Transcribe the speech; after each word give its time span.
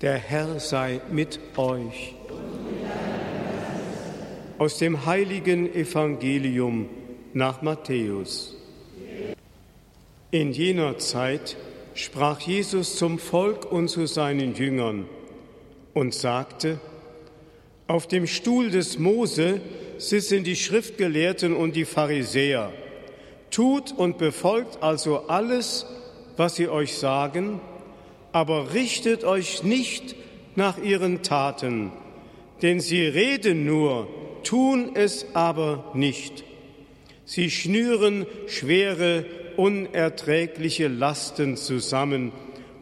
Der 0.00 0.16
Herr 0.16 0.58
sei 0.60 1.02
mit 1.10 1.38
euch. 1.58 2.14
Aus 4.56 4.78
dem 4.78 5.04
heiligen 5.04 5.74
Evangelium 5.74 6.88
nach 7.34 7.60
Matthäus. 7.60 8.56
In 10.30 10.52
jener 10.52 10.96
Zeit 10.96 11.58
sprach 11.92 12.40
Jesus 12.40 12.96
zum 12.96 13.18
Volk 13.18 13.70
und 13.70 13.88
zu 13.88 14.06
seinen 14.06 14.54
Jüngern 14.54 15.06
und 15.92 16.14
sagte, 16.14 16.80
auf 17.86 18.06
dem 18.06 18.26
Stuhl 18.26 18.70
des 18.70 18.98
Mose 18.98 19.60
sitzen 19.98 20.44
die 20.44 20.56
Schriftgelehrten 20.56 21.54
und 21.54 21.76
die 21.76 21.84
Pharisäer. 21.84 22.72
Tut 23.50 23.92
und 23.92 24.16
befolgt 24.16 24.82
also 24.82 25.26
alles, 25.26 25.84
was 26.38 26.56
sie 26.56 26.70
euch 26.70 26.96
sagen, 26.96 27.60
aber 28.32 28.74
richtet 28.74 29.24
euch 29.24 29.62
nicht 29.62 30.14
nach 30.56 30.78
ihren 30.78 31.22
Taten, 31.22 31.92
denn 32.62 32.80
sie 32.80 33.02
reden 33.02 33.64
nur, 33.64 34.08
tun 34.42 34.90
es 34.94 35.34
aber 35.34 35.90
nicht. 35.94 36.44
Sie 37.24 37.50
schnüren 37.50 38.26
schwere, 38.46 39.24
unerträgliche 39.56 40.88
Lasten 40.88 41.56
zusammen 41.56 42.32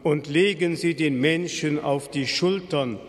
und 0.03 0.27
legen 0.27 0.75
sie 0.75 0.95
den 0.95 1.19
Menschen 1.19 1.79
auf 1.79 2.09
die 2.09 2.27
Schultern. 2.27 2.99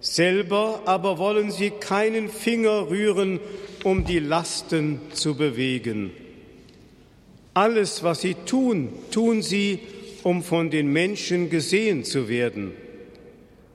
Selber 0.00 0.82
aber 0.84 1.18
wollen 1.18 1.50
sie 1.50 1.70
keinen 1.70 2.28
Finger 2.28 2.90
rühren, 2.90 3.40
um 3.84 4.04
die 4.04 4.18
Lasten 4.18 5.00
zu 5.12 5.36
bewegen. 5.36 6.10
Alles, 7.54 8.02
was 8.02 8.20
sie 8.20 8.34
tun, 8.34 8.92
tun 9.10 9.40
sie, 9.40 9.78
um 10.24 10.42
von 10.42 10.70
den 10.70 10.88
Menschen 10.88 11.50
gesehen 11.50 12.02
zu 12.02 12.28
werden. 12.28 12.72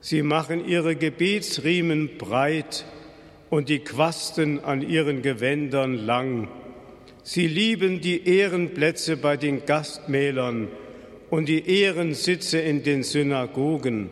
Sie 0.00 0.22
machen 0.22 0.66
ihre 0.66 0.96
Gebetsriemen 0.96 2.18
breit 2.18 2.84
und 3.50 3.68
die 3.68 3.78
Quasten 3.78 4.62
an 4.62 4.82
ihren 4.82 5.22
Gewändern 5.22 5.94
lang. 5.94 6.48
Sie 7.22 7.46
lieben 7.46 8.00
die 8.00 8.26
Ehrenplätze 8.26 9.16
bei 9.16 9.36
den 9.36 9.64
Gastmählern 9.64 10.68
und 11.30 11.48
die 11.48 11.68
Ehrensitze 11.68 12.58
in 12.58 12.82
den 12.82 13.04
Synagogen. 13.04 14.10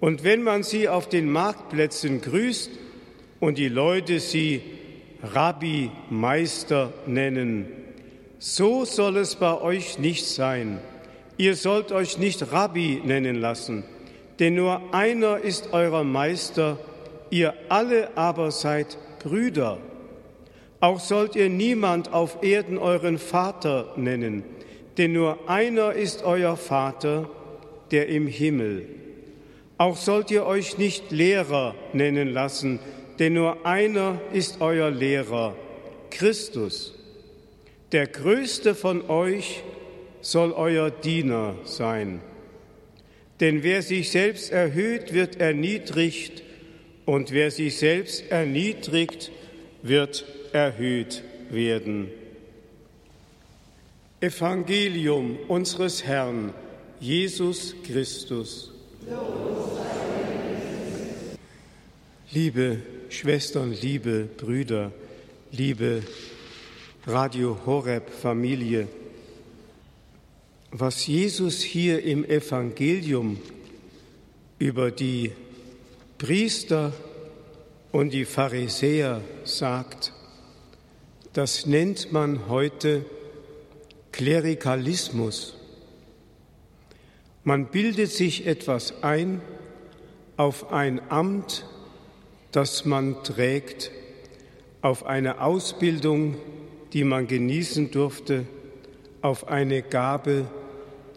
Und 0.00 0.22
wenn 0.22 0.42
man 0.42 0.64
sie 0.64 0.88
auf 0.88 1.08
den 1.08 1.30
Marktplätzen 1.30 2.20
grüßt 2.20 2.70
und 3.40 3.56
die 3.56 3.68
Leute 3.68 4.20
sie 4.20 4.60
Rabbi, 5.22 5.90
Meister 6.10 6.92
nennen, 7.06 7.68
so 8.38 8.84
soll 8.84 9.16
es 9.16 9.36
bei 9.36 9.58
euch 9.58 9.98
nicht 9.98 10.26
sein. 10.26 10.80
Ihr 11.36 11.56
sollt 11.56 11.90
euch 11.90 12.18
nicht 12.18 12.52
Rabbi 12.52 13.02
nennen 13.04 13.40
lassen, 13.40 13.84
denn 14.38 14.54
nur 14.54 14.94
einer 14.94 15.38
ist 15.38 15.72
euer 15.72 16.04
Meister, 16.04 16.78
ihr 17.30 17.54
alle 17.68 18.16
aber 18.16 18.50
seid 18.50 18.98
Brüder. 19.22 19.78
Auch 20.80 21.00
sollt 21.00 21.34
ihr 21.34 21.48
niemand 21.48 22.12
auf 22.12 22.42
Erden 22.42 22.78
euren 22.78 23.18
Vater 23.18 23.92
nennen, 23.96 24.44
denn 24.96 25.12
nur 25.12 25.48
einer 25.48 25.92
ist 25.92 26.22
euer 26.24 26.56
Vater, 26.56 27.28
der 27.90 28.08
im 28.08 28.26
Himmel. 28.26 28.86
Auch 29.76 29.96
sollt 29.96 30.30
ihr 30.30 30.46
euch 30.46 30.78
nicht 30.78 31.10
Lehrer 31.10 31.74
nennen 31.92 32.32
lassen, 32.32 32.78
denn 33.18 33.34
nur 33.34 33.66
einer 33.66 34.20
ist 34.32 34.60
euer 34.60 34.90
Lehrer, 34.90 35.56
Christus. 36.10 36.94
Der 37.90 38.06
größte 38.06 38.74
von 38.74 39.08
euch 39.10 39.62
soll 40.24 40.52
euer 40.52 40.90
Diener 40.90 41.56
sein. 41.64 42.20
Denn 43.40 43.62
wer 43.62 43.82
sich 43.82 44.10
selbst 44.10 44.50
erhöht, 44.52 45.12
wird 45.12 45.36
erniedrigt, 45.40 46.42
und 47.06 47.32
wer 47.32 47.50
sich 47.50 47.76
selbst 47.76 48.30
erniedrigt, 48.30 49.30
wird 49.82 50.24
erhöht 50.52 51.22
werden. 51.50 52.08
Evangelium 54.20 55.36
unseres 55.48 56.04
Herrn 56.04 56.54
Jesus 57.00 57.74
Christus. 57.86 58.72
Liebe 62.32 62.78
Schwestern, 63.10 63.76
liebe 63.78 64.24
Brüder, 64.38 64.92
liebe 65.52 66.02
Radio 67.06 67.58
Horeb 67.66 68.08
Familie, 68.08 68.88
was 70.76 71.06
Jesus 71.06 71.62
hier 71.62 72.02
im 72.02 72.24
Evangelium 72.24 73.38
über 74.58 74.90
die 74.90 75.30
Priester 76.18 76.92
und 77.92 78.12
die 78.12 78.24
Pharisäer 78.24 79.20
sagt, 79.44 80.12
das 81.32 81.66
nennt 81.66 82.10
man 82.10 82.48
heute 82.48 83.06
Klerikalismus. 84.10 85.56
Man 87.44 87.66
bildet 87.66 88.10
sich 88.10 88.44
etwas 88.44 89.00
ein 89.04 89.42
auf 90.36 90.72
ein 90.72 91.00
Amt, 91.08 91.66
das 92.50 92.84
man 92.84 93.22
trägt, 93.22 93.92
auf 94.82 95.06
eine 95.06 95.40
Ausbildung, 95.40 96.34
die 96.92 97.04
man 97.04 97.28
genießen 97.28 97.92
durfte, 97.92 98.44
auf 99.22 99.46
eine 99.46 99.80
Gabe, 99.80 100.48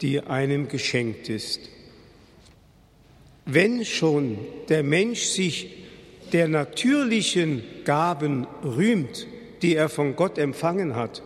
die 0.00 0.20
einem 0.20 0.68
geschenkt 0.68 1.28
ist. 1.28 1.60
Wenn 3.44 3.84
schon 3.84 4.38
der 4.68 4.82
Mensch 4.82 5.22
sich 5.22 5.74
der 6.32 6.48
natürlichen 6.48 7.62
Gaben 7.84 8.46
rühmt, 8.62 9.26
die 9.62 9.74
er 9.74 9.88
von 9.88 10.16
Gott 10.16 10.38
empfangen 10.38 10.94
hat, 10.94 11.22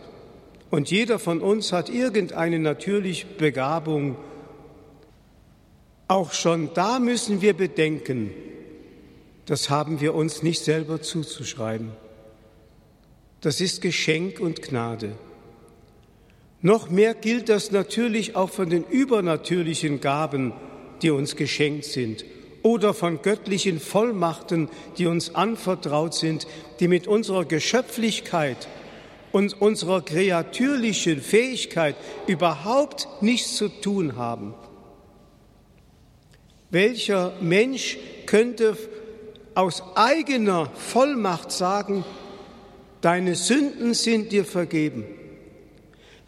und 0.69 0.89
jeder 0.89 1.19
von 1.19 1.41
uns 1.41 1.71
hat 1.71 1.89
irgendeine 1.89 2.57
natürliche 2.57 3.27
Begabung, 3.27 4.15
auch 6.07 6.33
schon 6.33 6.73
da 6.73 6.97
müssen 6.99 7.41
wir 7.41 7.53
bedenken, 7.53 8.31
das 9.45 9.69
haben 9.69 9.99
wir 9.99 10.15
uns 10.15 10.41
nicht 10.41 10.63
selber 10.63 11.01
zuzuschreiben. 11.01 11.91
Das 13.41 13.61
ist 13.61 13.81
Geschenk 13.81 14.39
und 14.39 14.61
Gnade. 14.61 15.11
Noch 16.65 16.89
mehr 16.89 17.13
gilt 17.13 17.49
das 17.49 17.71
natürlich 17.71 18.37
auch 18.37 18.49
von 18.49 18.69
den 18.69 18.85
übernatürlichen 18.85 19.99
Gaben, 19.99 20.53
die 21.01 21.11
uns 21.11 21.35
geschenkt 21.35 21.83
sind, 21.83 22.23
oder 22.61 22.93
von 22.93 23.21
göttlichen 23.21 23.81
Vollmachten, 23.81 24.69
die 24.97 25.07
uns 25.07 25.35
anvertraut 25.35 26.13
sind, 26.13 26.47
die 26.79 26.87
mit 26.87 27.05
unserer 27.05 27.43
Geschöpflichkeit 27.43 28.69
und 29.33 29.61
unserer 29.61 30.01
kreatürlichen 30.01 31.19
Fähigkeit 31.19 31.97
überhaupt 32.27 33.09
nichts 33.19 33.57
zu 33.57 33.67
tun 33.67 34.15
haben. 34.15 34.53
Welcher 36.69 37.33
Mensch 37.41 37.97
könnte 38.25 38.77
aus 39.53 39.83
eigener 39.95 40.71
Vollmacht 40.75 41.51
sagen, 41.51 42.05
deine 43.01 43.35
Sünden 43.35 43.93
sind 43.93 44.31
dir 44.31 44.45
vergeben? 44.45 45.03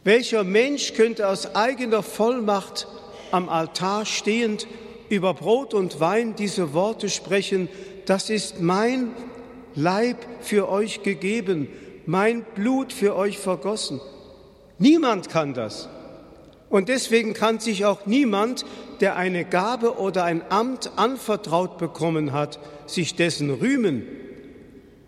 Welcher 0.06 0.44
Mensch 0.44 0.94
könnte 0.94 1.28
aus 1.28 1.56
eigener 1.56 2.04
Vollmacht 2.04 2.88
am 3.32 3.50
Altar 3.50 4.06
stehend 4.06 4.68
über 5.10 5.34
Brot 5.34 5.74
und 5.74 6.00
Wein 6.00 6.36
diese 6.36 6.76
Worte 6.76 7.10
sprechen, 7.10 7.70
das 8.06 8.30
ist 8.30 8.62
mein 8.62 9.14
Leib 9.74 10.18
für 10.42 10.70
euch 10.70 11.02
gegeben, 11.02 11.70
mein 12.06 12.44
Blut 12.54 12.94
für 12.94 13.16
euch 13.16 13.40
vergossen. 13.40 14.00
Niemand 14.78 15.30
kann 15.30 15.56
das. 15.56 15.90
Und 16.70 16.88
deswegen 16.88 17.34
kann 17.34 17.60
sich 17.60 17.84
auch 17.86 18.06
niemand, 18.06 18.64
der 19.00 19.16
eine 19.16 19.44
Gabe 19.44 19.98
oder 19.98 20.24
ein 20.24 20.44
Amt 20.52 20.92
anvertraut 20.98 21.80
bekommen 21.80 22.32
hat, 22.32 22.60
sich 22.86 23.16
dessen 23.16 23.50
rühmen. 23.50 24.06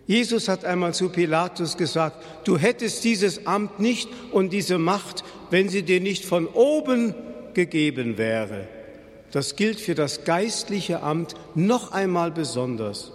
Jesus 0.08 0.48
hat 0.48 0.64
einmal 0.64 0.94
zu 0.94 1.10
Pilatus 1.10 1.76
gesagt, 1.76 2.24
du 2.44 2.56
hättest 2.56 3.04
dieses 3.04 3.46
Amt 3.46 3.78
nicht 3.78 4.08
und 4.32 4.54
diese 4.54 4.78
Macht, 4.78 5.22
wenn 5.50 5.68
sie 5.68 5.82
dir 5.82 6.00
nicht 6.00 6.24
von 6.24 6.46
oben 6.46 7.14
gegeben 7.52 8.16
wäre. 8.16 8.66
Das 9.32 9.54
gilt 9.54 9.78
für 9.78 9.94
das 9.94 10.24
geistliche 10.24 11.02
Amt 11.02 11.34
noch 11.54 11.92
einmal 11.92 12.30
besonders. 12.30 13.12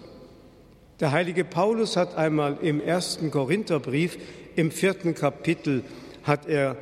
Der 0.99 1.11
heilige 1.11 1.43
Paulus 1.43 1.97
hat 1.97 2.15
einmal 2.15 2.57
im 2.61 2.79
ersten 2.79 3.31
Korintherbrief, 3.31 4.19
im 4.55 4.69
vierten 4.69 5.15
Kapitel, 5.15 5.83
hat 6.21 6.47
er 6.47 6.77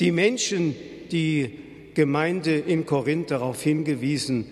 die 0.00 0.10
Menschen, 0.10 0.74
die 1.12 1.58
Gemeinde 1.92 2.54
in 2.56 2.86
Korinth 2.86 3.30
darauf 3.30 3.60
hingewiesen. 3.60 4.46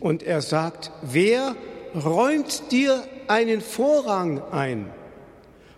Und 0.00 0.22
er 0.22 0.40
sagt, 0.40 0.90
wer 1.02 1.54
räumt 1.94 2.72
dir 2.72 3.04
einen 3.30 3.60
Vorrang 3.60 4.42
ein. 4.50 4.90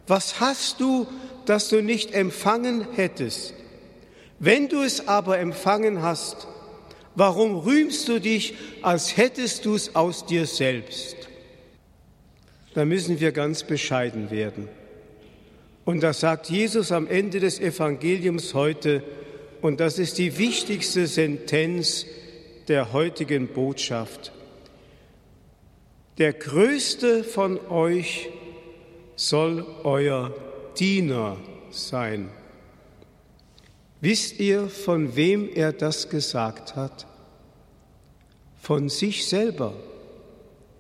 Was 0.07 0.41
hast 0.41 0.81
du, 0.81 1.07
das 1.47 1.69
du 1.69 1.83
nicht 1.83 2.13
empfangen 2.13 2.87
hättest? 2.93 3.55
Wenn 4.39 4.69
du 4.69 4.83
es 4.83 5.07
aber 5.09 5.39
empfangen 5.39 6.03
hast, 6.03 6.49
Warum 7.15 7.57
rühmst 7.57 8.09
du 8.09 8.21
dich, 8.21 8.55
als 8.83 9.17
hättest 9.17 9.65
du 9.65 9.75
es 9.75 9.95
aus 9.95 10.27
dir 10.27 10.47
selbst? 10.47 11.17
Da 12.75 12.85
müssen 12.85 13.19
wir 13.19 13.33
ganz 13.33 13.65
bescheiden 13.65 14.31
werden. 14.31 14.69
Und 15.85 16.03
das 16.03 16.21
sagt 16.21 16.51
Jesus 16.51 16.93
am 16.93 17.09
Ende 17.09 17.41
des 17.41 17.59
Evangeliums 17.59 18.55
heute, 18.55 19.03
und 19.61 19.81
das 19.81 19.99
ist 19.99 20.19
die 20.19 20.39
wichtigste 20.39 21.07
Sentenz 21.07 22.07
der 22.69 22.93
heutigen 22.93 23.49
Botschaft. 23.49 24.33
Der 26.21 26.35
Größte 26.35 27.25
von 27.25 27.59
euch 27.71 28.29
soll 29.17 29.67
euer 29.85 30.35
Diener 30.79 31.39
sein. 31.71 32.29
Wisst 34.03 34.39
ihr, 34.39 34.69
von 34.69 35.17
wem 35.17 35.49
er 35.49 35.73
das 35.73 36.11
gesagt 36.11 36.77
hat? 36.77 37.07
Von 38.61 38.91
sich 38.91 39.27
selber. 39.29 39.73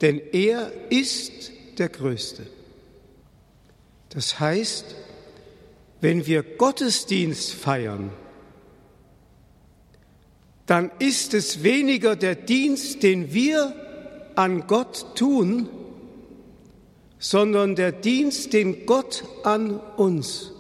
Denn 0.02 0.20
er 0.32 0.72
ist 0.90 1.52
der 1.78 1.88
Größte. 1.88 2.46
Das 4.10 4.40
heißt, 4.40 4.94
wenn 6.02 6.26
wir 6.26 6.43
Gottesdienst 6.43 7.54
feiern, 7.54 8.10
dann 10.66 10.90
ist 10.98 11.32
es 11.32 11.62
weniger 11.62 12.14
der 12.14 12.34
Dienst, 12.34 13.02
den 13.02 13.32
wir 13.32 13.80
an 14.40 14.66
Gott 14.66 15.16
tun, 15.16 15.69
sondern 17.19 17.76
der 17.76 17.92
Dienst, 17.92 18.54
den 18.54 18.87
Gott 18.87 19.25
an 19.44 19.78
uns 19.98 20.52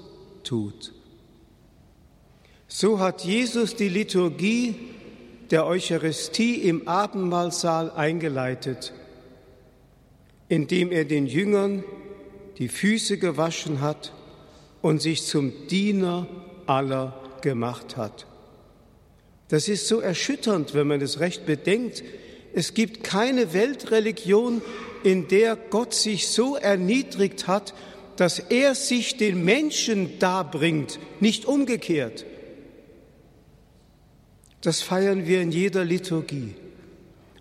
tut. 0.44 0.92
So 2.68 2.98
hat 2.98 3.24
Jesus 3.24 3.76
die 3.76 3.88
Liturgie 3.88 4.74
der 5.50 5.66
Eucharistie 5.66 6.56
im 6.56 6.86
Abendmahlsaal 6.86 7.90
eingeleitet, 7.92 8.92
indem 10.50 10.92
er 10.92 11.06
den 11.06 11.26
Jüngern 11.26 11.82
die 12.58 12.68
Füße 12.68 13.16
gewaschen 13.16 13.80
hat 13.80 14.12
und 14.82 15.00
sich 15.00 15.24
zum 15.24 15.54
Diener 15.68 16.26
aller 16.66 17.18
gemacht 17.40 17.96
hat. 17.96 18.26
Das 19.48 19.68
ist 19.68 19.88
so 19.88 20.00
erschütternd, 20.00 20.74
wenn 20.74 20.86
man 20.86 21.00
es 21.00 21.18
recht 21.18 21.46
bedenkt. 21.46 22.04
Es 22.52 22.74
gibt 22.74 23.04
keine 23.04 23.52
Weltreligion, 23.52 24.62
in 25.02 25.28
der 25.28 25.56
Gott 25.56 25.94
sich 25.94 26.28
so 26.28 26.56
erniedrigt 26.56 27.46
hat, 27.46 27.74
dass 28.16 28.38
er 28.38 28.74
sich 28.74 29.16
den 29.16 29.44
Menschen 29.44 30.18
darbringt, 30.18 30.98
nicht 31.20 31.46
umgekehrt. 31.46 32.26
Das 34.60 34.82
feiern 34.82 35.26
wir 35.26 35.40
in 35.40 35.52
jeder 35.52 35.84
Liturgie. 35.84 36.54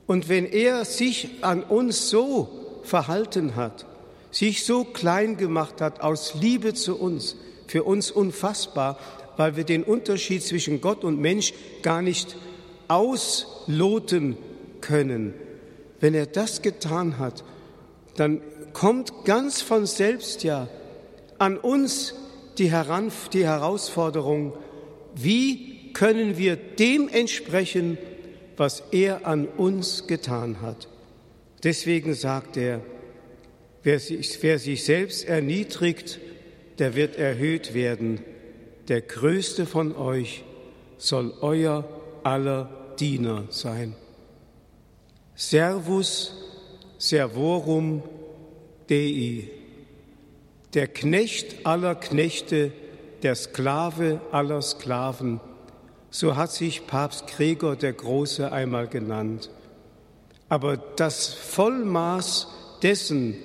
Und 0.07 0.29
wenn 0.29 0.45
er 0.45 0.85
sich 0.85 1.29
an 1.41 1.63
uns 1.63 2.09
so 2.09 2.79
verhalten 2.83 3.55
hat, 3.55 3.85
sich 4.31 4.63
so 4.63 4.83
klein 4.83 5.37
gemacht 5.37 5.81
hat 5.81 6.01
aus 6.01 6.35
Liebe 6.35 6.73
zu 6.73 6.97
uns, 6.97 7.35
für 7.67 7.83
uns 7.83 8.09
unfassbar, 8.09 8.97
weil 9.37 9.55
wir 9.55 9.63
den 9.63 9.83
Unterschied 9.83 10.43
zwischen 10.43 10.81
Gott 10.81 11.03
und 11.03 11.19
Mensch 11.19 11.53
gar 11.81 12.01
nicht 12.01 12.37
ausloten 12.87 14.37
können, 14.89 15.35
wenn 15.99 16.15
er 16.15 16.25
das 16.25 16.63
getan 16.63 17.19
hat, 17.19 17.43
dann 18.15 18.41
kommt 18.73 19.25
ganz 19.25 19.61
von 19.61 19.85
selbst 19.85 20.43
ja 20.43 20.67
an 21.37 21.57
uns 21.57 22.15
die, 22.57 22.71
Heran, 22.71 23.11
die 23.31 23.45
Herausforderung, 23.45 24.53
wie 25.15 25.93
können 25.93 26.37
wir 26.37 26.55
dem 26.55 27.07
entsprechen, 27.07 27.97
was 28.57 28.83
er 28.91 29.27
an 29.27 29.47
uns 29.47 30.07
getan 30.07 30.61
hat. 30.61 30.87
Deswegen 31.63 32.13
sagt 32.15 32.57
er, 32.57 32.81
wer 33.83 33.99
sich, 33.99 34.41
wer 34.41 34.59
sich 34.59 34.83
selbst 34.83 35.27
erniedrigt, 35.27 36.19
der 36.79 36.95
wird 36.95 37.17
erhöht 37.17 37.73
werden. 37.73 38.21
Der 38.87 39.01
Größte 39.01 39.65
von 39.65 39.95
euch 39.95 40.43
soll 40.97 41.33
euer 41.41 41.87
aller 42.23 42.95
Diener 42.99 43.45
sein. 43.49 43.95
Servus 45.39 46.33
servorum 46.97 48.03
Dei, 48.89 49.45
der 50.73 50.87
Knecht 50.87 51.65
aller 51.65 51.95
Knechte, 51.95 52.73
der 53.23 53.35
Sklave 53.35 54.19
aller 54.33 54.61
Sklaven, 54.61 55.39
so 56.09 56.35
hat 56.35 56.51
sich 56.51 56.87
Papst 56.87 57.27
Gregor 57.27 57.77
der 57.77 57.93
Große 57.93 58.51
einmal 58.51 58.87
genannt. 58.89 59.49
Aber 60.49 60.75
das 60.75 61.33
Vollmaß 61.33 62.49
dessen, 62.83 63.35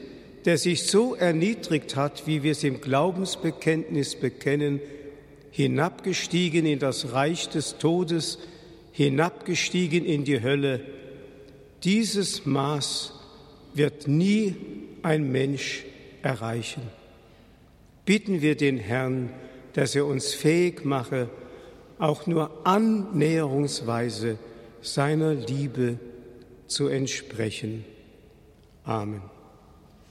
der 0.46 0.58
sich 0.58 0.88
so 0.88 1.14
erniedrigt 1.14 1.94
hat, 1.94 2.26
wie 2.26 2.42
wir 2.42 2.52
es 2.52 2.64
im 2.64 2.80
Glaubensbekenntnis 2.80 4.16
bekennen, 4.16 4.80
hinabgestiegen 5.52 6.66
in 6.66 6.80
das 6.80 7.12
Reich 7.12 7.50
des 7.50 7.78
Todes, 7.78 8.40
hinabgestiegen 8.90 10.04
in 10.04 10.24
die 10.24 10.42
Hölle, 10.42 10.80
dieses 11.84 12.46
Maß 12.46 13.12
wird 13.74 14.08
nie 14.08 14.56
ein 15.02 15.30
Mensch 15.30 15.84
erreichen. 16.22 16.82
Bitten 18.06 18.40
wir 18.42 18.56
den 18.56 18.78
Herrn, 18.78 19.30
dass 19.74 19.94
er 19.94 20.06
uns 20.06 20.32
fähig 20.32 20.84
mache, 20.84 21.28
auch 21.98 22.26
nur 22.26 22.66
annäherungsweise 22.66 24.38
seiner 24.80 25.34
Liebe 25.34 25.98
zu 26.66 26.88
entsprechen. 26.88 27.84
Amen. 28.84 29.33